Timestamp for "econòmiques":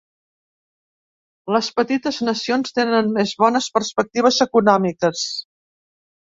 4.49-5.29